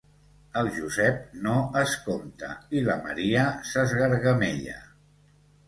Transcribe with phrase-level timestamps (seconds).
[0.61, 4.77] El Josep no escomta i la Maria s'esgargamella